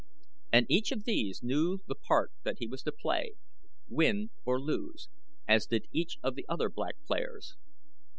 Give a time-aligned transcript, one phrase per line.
[0.51, 3.35] And each of these knew the part that he was to play,
[3.87, 5.09] win or lose,
[5.47, 7.55] as did each of the other Black players.